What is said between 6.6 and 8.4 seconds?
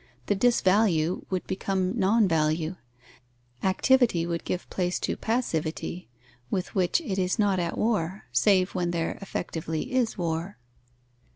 which it is not at war,